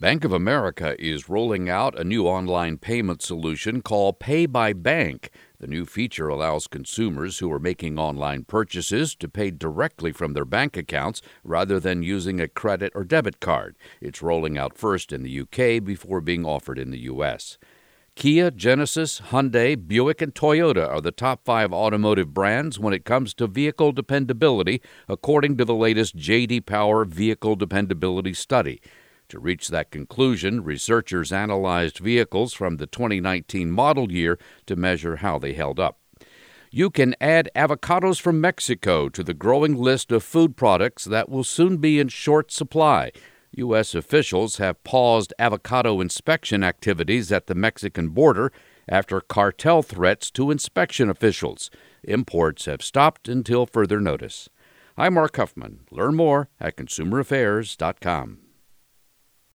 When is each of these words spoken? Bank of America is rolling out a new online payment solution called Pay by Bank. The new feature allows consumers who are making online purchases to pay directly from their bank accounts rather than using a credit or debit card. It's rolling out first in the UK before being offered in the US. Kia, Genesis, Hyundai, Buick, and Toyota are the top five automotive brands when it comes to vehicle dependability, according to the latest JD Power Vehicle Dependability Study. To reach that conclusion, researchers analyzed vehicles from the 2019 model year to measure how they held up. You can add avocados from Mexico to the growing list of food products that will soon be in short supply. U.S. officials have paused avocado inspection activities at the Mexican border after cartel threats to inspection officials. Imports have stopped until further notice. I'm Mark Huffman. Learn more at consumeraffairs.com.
Bank 0.00 0.24
of 0.24 0.32
America 0.32 0.96
is 0.98 1.28
rolling 1.28 1.68
out 1.68 1.98
a 1.98 2.04
new 2.04 2.26
online 2.26 2.78
payment 2.78 3.20
solution 3.20 3.82
called 3.82 4.18
Pay 4.18 4.46
by 4.46 4.72
Bank. 4.72 5.28
The 5.58 5.66
new 5.66 5.84
feature 5.84 6.28
allows 6.28 6.66
consumers 6.66 7.38
who 7.38 7.52
are 7.52 7.58
making 7.58 7.98
online 7.98 8.44
purchases 8.44 9.14
to 9.16 9.28
pay 9.28 9.50
directly 9.50 10.10
from 10.10 10.32
their 10.32 10.46
bank 10.46 10.78
accounts 10.78 11.20
rather 11.44 11.78
than 11.78 12.02
using 12.02 12.40
a 12.40 12.48
credit 12.48 12.92
or 12.94 13.04
debit 13.04 13.40
card. 13.40 13.76
It's 14.00 14.22
rolling 14.22 14.56
out 14.56 14.78
first 14.78 15.12
in 15.12 15.22
the 15.22 15.40
UK 15.40 15.84
before 15.84 16.22
being 16.22 16.46
offered 16.46 16.78
in 16.78 16.92
the 16.92 17.00
US. 17.00 17.58
Kia, 18.14 18.50
Genesis, 18.50 19.20
Hyundai, 19.20 19.76
Buick, 19.76 20.22
and 20.22 20.34
Toyota 20.34 20.88
are 20.88 21.02
the 21.02 21.12
top 21.12 21.44
five 21.44 21.74
automotive 21.74 22.32
brands 22.32 22.78
when 22.78 22.94
it 22.94 23.04
comes 23.04 23.34
to 23.34 23.46
vehicle 23.46 23.92
dependability, 23.92 24.80
according 25.08 25.58
to 25.58 25.66
the 25.66 25.74
latest 25.74 26.16
JD 26.16 26.64
Power 26.64 27.04
Vehicle 27.04 27.54
Dependability 27.54 28.32
Study. 28.32 28.80
To 29.30 29.38
reach 29.38 29.68
that 29.68 29.92
conclusion, 29.92 30.64
researchers 30.64 31.30
analyzed 31.30 31.98
vehicles 31.98 32.52
from 32.52 32.78
the 32.78 32.88
2019 32.88 33.70
model 33.70 34.10
year 34.10 34.40
to 34.66 34.74
measure 34.74 35.16
how 35.16 35.38
they 35.38 35.52
held 35.52 35.78
up. 35.78 36.00
You 36.72 36.90
can 36.90 37.14
add 37.20 37.48
avocados 37.54 38.20
from 38.20 38.40
Mexico 38.40 39.08
to 39.08 39.22
the 39.22 39.32
growing 39.32 39.76
list 39.76 40.10
of 40.10 40.24
food 40.24 40.56
products 40.56 41.04
that 41.04 41.28
will 41.28 41.44
soon 41.44 41.76
be 41.76 42.00
in 42.00 42.08
short 42.08 42.50
supply. 42.50 43.12
U.S. 43.52 43.94
officials 43.94 44.56
have 44.56 44.82
paused 44.82 45.32
avocado 45.38 46.00
inspection 46.00 46.64
activities 46.64 47.30
at 47.30 47.46
the 47.46 47.54
Mexican 47.54 48.08
border 48.08 48.50
after 48.88 49.20
cartel 49.20 49.80
threats 49.80 50.32
to 50.32 50.50
inspection 50.50 51.08
officials. 51.08 51.70
Imports 52.02 52.64
have 52.64 52.82
stopped 52.82 53.28
until 53.28 53.64
further 53.64 54.00
notice. 54.00 54.48
I'm 54.96 55.14
Mark 55.14 55.36
Huffman. 55.36 55.80
Learn 55.92 56.16
more 56.16 56.48
at 56.58 56.76
consumeraffairs.com. 56.76 58.49